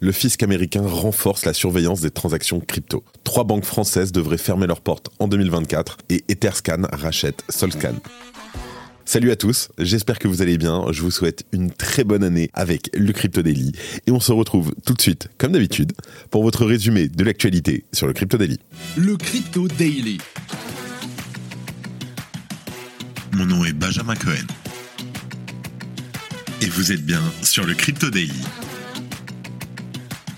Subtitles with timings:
[0.00, 3.04] le fisc américain renforce la surveillance des transactions crypto.
[3.24, 7.94] Trois banques françaises devraient fermer leurs portes en 2024 et Etherscan rachète Solscan.
[9.04, 10.84] Salut à tous, j'espère que vous allez bien.
[10.90, 13.72] Je vous souhaite une très bonne année avec le Crypto Daily
[14.06, 15.92] et on se retrouve tout de suite, comme d'habitude,
[16.30, 18.58] pour votre résumé de l'actualité sur le Crypto Daily.
[18.98, 20.18] Le Crypto Daily.
[23.32, 24.46] Mon nom est Benjamin Cohen.
[26.60, 28.42] Et vous êtes bien sur le Crypto Daily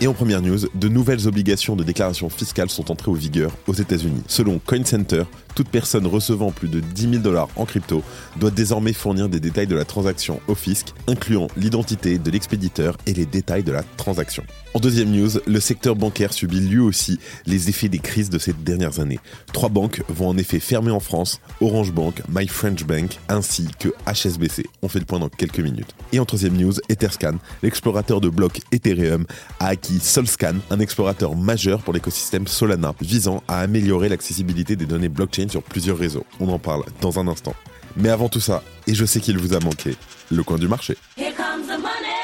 [0.00, 3.74] Et en première news, de nouvelles obligations de déclaration fiscale sont entrées en vigueur aux
[3.74, 4.22] États-Unis.
[4.28, 5.24] Selon CoinCenter,
[5.56, 8.04] toute personne recevant plus de 10 000 dollars en crypto
[8.36, 13.12] doit désormais fournir des détails de la transaction au fisc, incluant l'identité de l'expéditeur et
[13.12, 14.44] les détails de la transaction.
[14.74, 18.52] En deuxième news, le secteur bancaire subit lui aussi les effets des crises de ces
[18.52, 19.18] dernières années.
[19.52, 23.88] Trois banques vont en effet fermer en France, Orange Bank, My French Bank ainsi que
[24.06, 24.66] HSBC.
[24.82, 25.96] On fait le point dans quelques minutes.
[26.12, 29.26] Et en troisième news, Etherscan, l'explorateur de blocs Ethereum,
[29.58, 35.08] a acquis Solscan, un explorateur majeur pour l'écosystème Solana, visant à améliorer l'accessibilité des données
[35.08, 36.26] blockchain sur plusieurs réseaux.
[36.40, 37.54] On en parle dans un instant.
[37.96, 39.96] Mais avant tout ça, et je sais qu'il vous a manqué,
[40.30, 40.96] le coin du marché.
[41.16, 42.14] Here comes the money.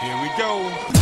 [0.00, 0.99] Here we go.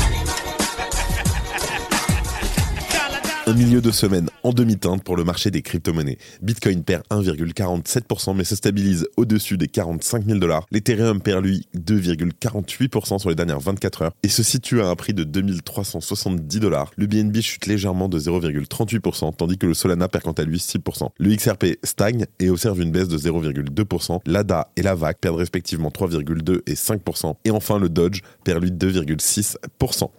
[3.48, 6.18] Un milieu de semaine en demi-teinte pour le marché des crypto-monnaies.
[6.42, 10.66] Bitcoin perd 1,47% mais se stabilise au-dessus des 45 000 dollars.
[10.70, 15.14] L'Ethereum perd lui 2,48% sur les dernières 24 heures et se situe à un prix
[15.14, 16.90] de 2370 dollars.
[16.98, 21.08] Le BNB chute légèrement de 0,38% tandis que le Solana perd quant à lui 6%.
[21.18, 24.20] Le XRP stagne et observe une baisse de 0,2%.
[24.26, 27.36] L'ADA et la VAC perdent respectivement 3,2 et 5%.
[27.46, 30.10] Et enfin le Dodge perd lui 2,6%.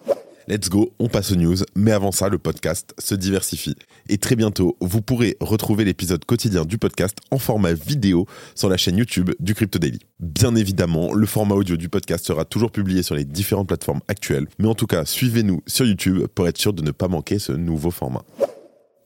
[0.50, 3.75] Let's go, on passe aux news, mais avant ça, le podcast se diversifie.
[4.08, 8.75] Et très bientôt, vous pourrez retrouver l'épisode quotidien du podcast en format vidéo sur la
[8.75, 9.99] chaîne YouTube du Crypto Daily.
[10.20, 14.48] Bien évidemment, le format audio du podcast sera toujours publié sur les différentes plateformes actuelles,
[14.58, 17.52] mais en tout cas, suivez-nous sur YouTube pour être sûr de ne pas manquer ce
[17.52, 18.23] nouveau format.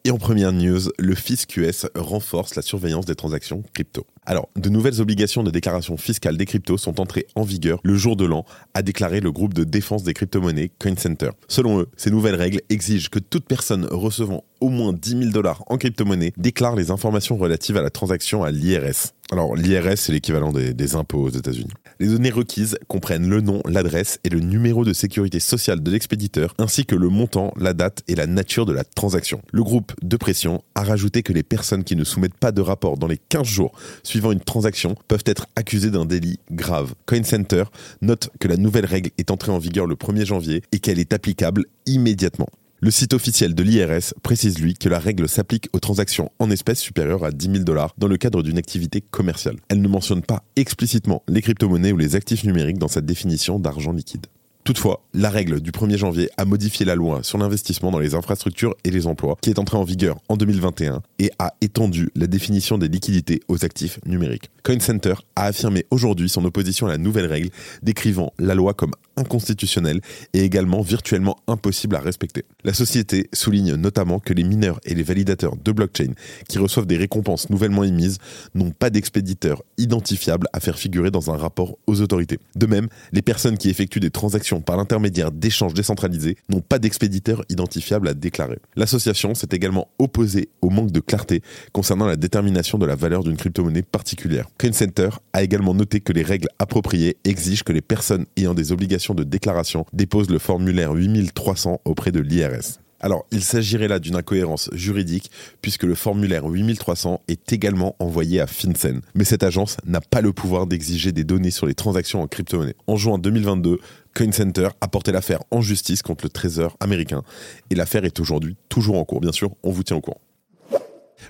[0.05, 4.05] Et en première news, le fisc US renforce la surveillance des transactions crypto.
[4.25, 8.17] Alors, de nouvelles obligations de déclaration fiscale des cryptos sont entrées en vigueur le jour
[8.17, 8.43] de l'an,
[8.73, 11.29] a déclaré le groupe de défense des crypto-monnaies CoinCenter.
[11.47, 15.63] Selon eux, ces nouvelles règles exigent que toute personne recevant au moins 10 000 dollars
[15.67, 19.13] en crypto-monnaie déclare les informations relatives à la transaction à l'IRS.
[19.31, 21.71] Alors, l'IRS, c'est l'équivalent des, impôts aux États-Unis.
[22.03, 26.53] Les données requises comprennent le nom, l'adresse et le numéro de sécurité sociale de l'expéditeur,
[26.57, 29.41] ainsi que le montant, la date et la nature de la transaction.
[29.53, 32.97] Le groupe de pression a rajouté que les personnes qui ne soumettent pas de rapport
[32.97, 33.71] dans les 15 jours
[34.03, 36.93] suivant une transaction peuvent être accusées d'un délit grave.
[37.05, 37.63] CoinCenter
[38.01, 41.13] note que la nouvelle règle est entrée en vigueur le 1er janvier et qu'elle est
[41.13, 42.49] applicable immédiatement.
[42.83, 46.81] Le site officiel de l'IRS précise lui que la règle s'applique aux transactions en espèces
[46.81, 49.55] supérieures à 10 000 dollars dans le cadre d'une activité commerciale.
[49.69, 53.93] Elle ne mentionne pas explicitement les crypto-monnaies ou les actifs numériques dans cette définition d'argent
[53.93, 54.27] liquide.
[54.65, 58.75] Toutefois, la règle du 1er janvier a modifié la loi sur l'investissement dans les infrastructures
[58.85, 62.77] et les emplois, qui est entrée en vigueur en 2021 et a étendu la définition
[62.77, 64.49] des liquidités aux actifs numériques.
[64.63, 67.49] CoinCenter a affirmé aujourd'hui son opposition à la nouvelle règle,
[67.81, 70.01] décrivant la loi comme inconstitutionnelle
[70.33, 72.43] et également virtuellement impossible à respecter.
[72.63, 76.13] La société souligne notamment que les mineurs et les validateurs de blockchain
[76.47, 78.17] qui reçoivent des récompenses nouvellement émises
[78.55, 82.39] n'ont pas d'expéditeur identifiable à faire figurer dans un rapport aux autorités.
[82.55, 87.43] De même, les personnes qui effectuent des transactions par l'intermédiaire d'échanges décentralisés n'ont pas d'expéditeur
[87.49, 88.59] identifiable à déclarer.
[88.75, 91.41] L'association s'est également opposée au manque de clarté
[91.71, 94.47] concernant la détermination de la valeur d'une crypto-monnaie particulière.
[94.73, 99.02] Center a également noté que les règles appropriées exigent que les personnes ayant des obligations
[99.13, 102.79] de déclaration déposent le formulaire 8300 auprès de l'IRS.
[103.03, 105.29] Alors, il s'agirait là d'une incohérence juridique
[105.61, 109.01] puisque le formulaire 8300 est également envoyé à FinCEN.
[109.13, 112.75] Mais cette agence n'a pas le pouvoir d'exiger des données sur les transactions en crypto-monnaie.
[112.87, 113.79] En juin 2022,
[114.15, 117.23] CoinCenter a porté l'affaire en justice contre le Trésor américain
[117.69, 119.19] et l'affaire est aujourd'hui toujours en cours.
[119.19, 120.21] Bien sûr, on vous tient au courant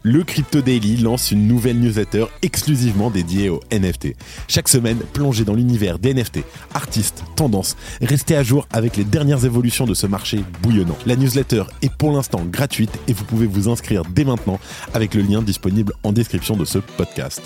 [0.03, 4.15] le Crypto Daily lance une nouvelle newsletter exclusivement dédiée aux NFT.
[4.49, 6.39] Chaque semaine, plongez dans l'univers des NFT,
[6.73, 10.97] artistes, tendances, restez à jour avec les dernières évolutions de ce marché bouillonnant.
[11.05, 14.59] La newsletter est pour l'instant gratuite et vous pouvez vous inscrire dès maintenant
[14.93, 17.41] avec le lien disponible en description de ce podcast.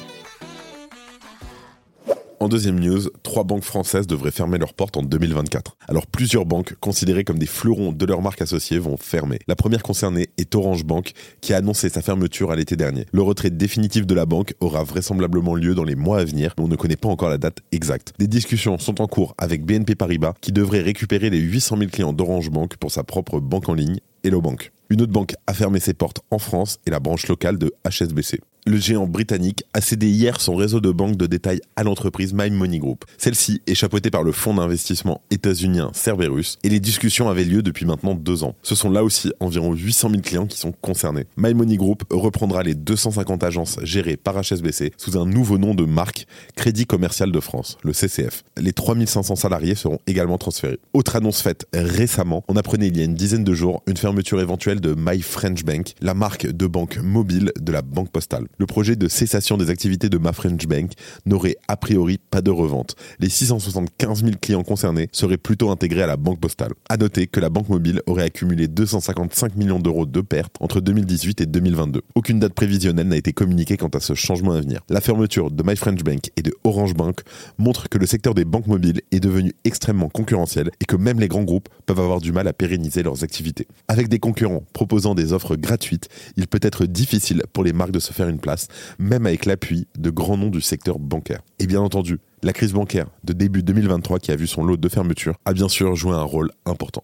[2.48, 5.76] En deuxième news, trois banques françaises devraient fermer leurs portes en 2024.
[5.90, 9.40] Alors plusieurs banques, considérées comme des fleurons de leur marque associée, vont fermer.
[9.50, 11.12] La première concernée est Orange Bank,
[11.42, 13.06] qui a annoncé sa fermeture à l'été dernier.
[13.12, 16.64] Le retrait définitif de la banque aura vraisemblablement lieu dans les mois à venir, mais
[16.64, 18.14] on ne connaît pas encore la date exacte.
[18.18, 22.14] Des discussions sont en cours avec BNP Paribas, qui devrait récupérer les 800 000 clients
[22.14, 24.72] d'Orange Bank pour sa propre banque en ligne, Hello Bank.
[24.90, 28.40] Une autre banque a fermé ses portes en France et la branche locale de HSBC
[28.68, 32.50] le géant britannique a cédé hier son réseau de banques de détail à l'entreprise My
[32.50, 33.06] Money Group.
[33.18, 37.86] Celle-ci est chapeautée par le fonds d'investissement états-unien Cerberus et les discussions avaient lieu depuis
[37.86, 38.56] maintenant deux ans.
[38.64, 41.28] Ce sont là aussi environ 800 000 clients qui sont concernés.
[41.38, 45.86] My Money Group reprendra les 250 agences gérées par HSBC sous un nouveau nom de
[45.86, 48.44] marque Crédit Commercial de France, le CCF.
[48.58, 50.80] Les 3500 salariés seront également transférés.
[50.94, 54.42] Autre annonce faite récemment, on apprenait il y a une dizaine de jours une fermeture
[54.42, 58.66] éventuelle de My French Bank, la marque de banque mobile de la Banque Postale le
[58.66, 60.92] projet de cessation des activités de Ma French Bank
[61.26, 62.96] n'aurait a priori pas de revente.
[63.20, 66.74] Les 675 000 clients concernés seraient plutôt intégrés à la banque postale.
[66.90, 71.42] À noter que la banque mobile aurait accumulé 255 millions d'euros de pertes entre 2018
[71.42, 72.02] et 2022.
[72.16, 74.82] Aucune date prévisionnelle n'a été communiquée quant à ce changement à venir.
[74.90, 77.22] La fermeture de My French Bank et de Orange Bank
[77.58, 81.28] montre que le secteur des banques mobiles est devenu extrêmement concurrentiel et que même les
[81.28, 83.68] grands groupes peuvent avoir du mal à pérenniser leurs activités.
[83.88, 88.00] Avec des concurrents proposant des offres gratuites, il peut être difficile pour les marques de
[88.00, 88.68] se faire une place
[89.00, 91.42] même avec l'appui de grands noms du secteur bancaire.
[91.60, 94.90] Et bien entendu, la crise bancaire de début 2023 qui a vu son lot de
[94.90, 97.04] fermetures a bien sûr joué un rôle important.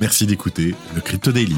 [0.00, 1.56] Merci d'écouter le Crypto Daily.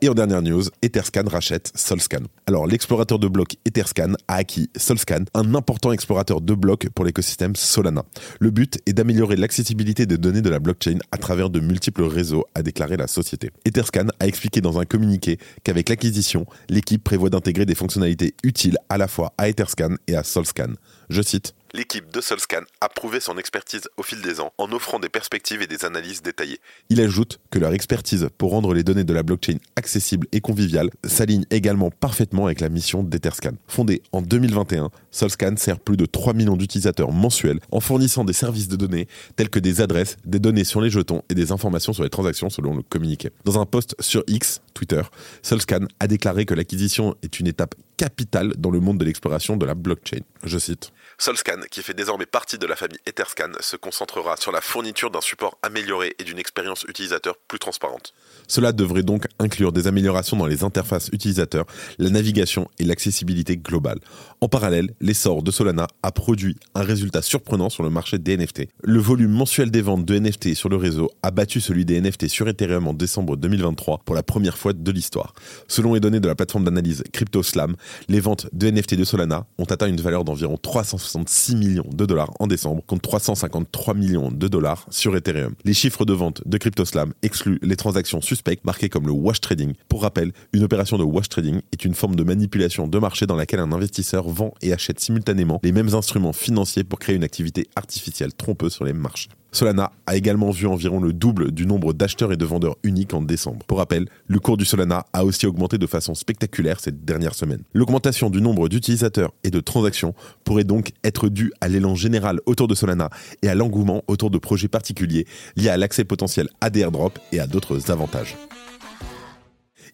[0.00, 2.22] Et en dernière news, Etherscan rachète Solscan.
[2.46, 7.56] Alors, l'explorateur de blocs Etherscan a acquis Solscan, un important explorateur de blocs pour l'écosystème
[7.56, 8.04] Solana.
[8.38, 12.44] Le but est d'améliorer l'accessibilité des données de la blockchain à travers de multiples réseaux,
[12.54, 13.50] a déclaré la société.
[13.64, 18.98] Etherscan a expliqué dans un communiqué qu'avec l'acquisition, l'équipe prévoit d'intégrer des fonctionnalités utiles à
[18.98, 20.74] la fois à Etherscan et à Solscan.
[21.10, 24.98] Je cite L'équipe de Solscan a prouvé son expertise au fil des ans en offrant
[24.98, 26.60] des perspectives et des analyses détaillées.
[26.88, 30.88] Il ajoute que leur expertise pour rendre les données de la blockchain accessibles et conviviales
[31.04, 33.52] s'aligne également parfaitement avec la mission d'Etherscan.
[33.66, 38.68] Fondée en 2021, Solscan sert plus de 3 millions d'utilisateurs mensuels en fournissant des services
[38.68, 42.02] de données tels que des adresses, des données sur les jetons et des informations sur
[42.02, 43.30] les transactions selon le communiqué.
[43.44, 45.02] Dans un post sur X, Twitter,
[45.42, 49.66] Solscan a déclaré que l'acquisition est une étape capitale dans le monde de l'exploration de
[49.66, 50.20] la blockchain.
[50.44, 54.60] Je cite Solscan, qui fait désormais partie de la famille Etherscan, se concentrera sur la
[54.60, 58.14] fourniture d'un support amélioré et d'une expérience utilisateur plus transparente.
[58.46, 61.66] Cela devrait donc inclure des améliorations dans les interfaces utilisateurs,
[61.98, 63.98] la navigation et l'accessibilité globale.
[64.40, 68.68] En parallèle, l'essor de Solana a produit un résultat surprenant sur le marché des NFT.
[68.84, 72.28] Le volume mensuel des ventes de NFT sur le réseau a battu celui des NFT
[72.28, 75.32] sur Ethereum en décembre 2023 pour la première fois de l'histoire.
[75.66, 77.74] Selon les données de la plateforme d'analyse CryptoSlam,
[78.10, 82.04] les ventes de NFT de Solana ont atteint une valeur d'environ 300 66 millions de
[82.04, 85.54] dollars en décembre contre 353 millions de dollars sur Ethereum.
[85.64, 89.72] Les chiffres de vente de CryptoSlam excluent les transactions suspectes marquées comme le wash trading.
[89.88, 93.36] Pour rappel, une opération de wash trading est une forme de manipulation de marché dans
[93.36, 97.66] laquelle un investisseur vend et achète simultanément les mêmes instruments financiers pour créer une activité
[97.76, 99.28] artificielle trompeuse sur les marchés.
[99.50, 103.22] Solana a également vu environ le double du nombre d'acheteurs et de vendeurs uniques en
[103.22, 103.64] décembre.
[103.66, 107.62] Pour rappel, le cours du Solana a aussi augmenté de façon spectaculaire cette dernière semaine.
[107.72, 110.14] L'augmentation du nombre d'utilisateurs et de transactions
[110.44, 113.08] pourrait donc être due à l'élan général autour de Solana
[113.42, 115.26] et à l'engouement autour de projets particuliers
[115.56, 118.36] liés à l'accès potentiel à des airdrops et à d'autres avantages.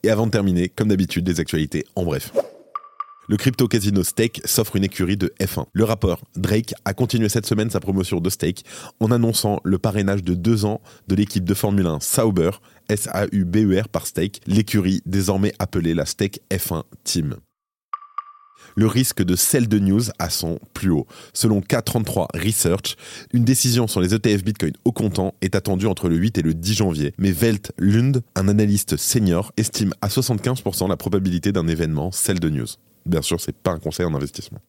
[0.03, 2.33] Et avant de terminer, comme d'habitude, des actualités en bref.
[3.27, 5.67] Le crypto casino Stake s'offre une écurie de F1.
[5.73, 8.65] Le rappeur Drake a continué cette semaine sa promotion de Stake
[9.01, 12.51] en annonçant le parrainage de deux ans de l'équipe de Formule 1 Sauber,
[12.91, 17.37] S-A-U-B-E-R par Stake, l'écurie désormais appelée la Stake F1 Team
[18.77, 21.07] le risque de sell de news à son plus haut.
[21.33, 22.97] Selon K33 Research,
[23.33, 26.55] une décision sur les ETF Bitcoin au comptant est attendue entre le 8 et le
[26.55, 27.15] 10 janvier.
[27.19, 32.51] Mais Welt Lund, un analyste senior, estime à 75% la probabilité d'un événement sell de
[32.51, 32.67] news.
[33.07, 34.61] Bien sûr, c'est pas un conseil en investissement.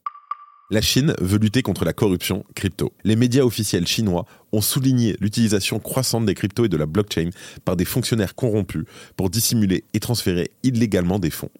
[0.72, 2.92] La Chine veut lutter contre la corruption crypto.
[3.04, 7.30] Les médias officiels chinois ont souligné l'utilisation croissante des cryptos et de la blockchain
[7.66, 11.52] par des fonctionnaires corrompus pour dissimuler et transférer illégalement des fonds.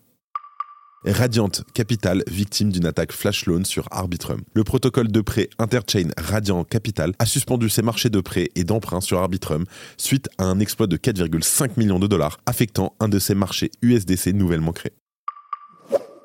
[1.06, 4.42] Radiant Capital, victime d'une attaque flash loan sur Arbitrum.
[4.56, 9.02] Le protocole de prêt Interchain Radiant Capital a suspendu ses marchés de prêt et d'emprunt
[9.02, 9.66] sur Arbitrum
[9.98, 14.34] suite à un exploit de 4,5 millions de dollars affectant un de ses marchés USDC
[14.34, 14.94] nouvellement créés.